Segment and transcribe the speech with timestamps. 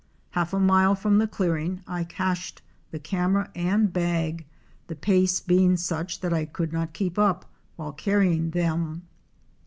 [0.31, 4.47] Half a mile from the clearing I cached the camera and bag,
[4.87, 9.03] the pace being such that I could not keep up while carrying them.